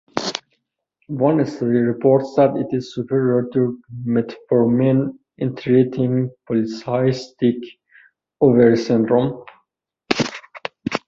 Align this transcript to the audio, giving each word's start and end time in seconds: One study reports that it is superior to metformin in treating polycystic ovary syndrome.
One 1.09 1.45
study 1.45 1.77
reports 1.77 2.33
that 2.35 2.55
it 2.57 2.75
is 2.75 2.95
superior 2.95 3.47
to 3.53 3.79
metformin 4.03 5.11
in 5.37 5.55
treating 5.55 6.31
polycystic 6.49 7.59
ovary 8.41 8.77
syndrome. 8.77 9.45